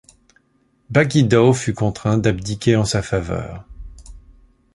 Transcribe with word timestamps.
Bagyidaw 0.89 1.53
fut 1.53 1.75
contraint 1.75 2.17
d'abdiquer 2.17 2.75
en 2.75 2.85
sa 2.85 3.03
faveur. 3.03 3.67